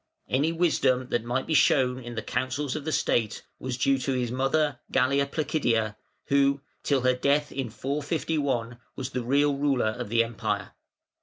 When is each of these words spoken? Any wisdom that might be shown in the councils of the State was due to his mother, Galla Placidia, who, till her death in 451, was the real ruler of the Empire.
Any 0.27 0.51
wisdom 0.51 1.09
that 1.09 1.23
might 1.23 1.45
be 1.45 1.53
shown 1.53 1.99
in 1.99 2.15
the 2.15 2.23
councils 2.23 2.75
of 2.75 2.85
the 2.85 2.91
State 2.91 3.43
was 3.59 3.77
due 3.77 3.99
to 3.99 4.13
his 4.13 4.31
mother, 4.31 4.79
Galla 4.91 5.27
Placidia, 5.27 5.95
who, 6.25 6.61
till 6.81 7.01
her 7.01 7.13
death 7.13 7.51
in 7.51 7.69
451, 7.69 8.79
was 8.95 9.11
the 9.11 9.21
real 9.21 9.55
ruler 9.55 9.85
of 9.89 10.09
the 10.09 10.23
Empire. 10.23 10.71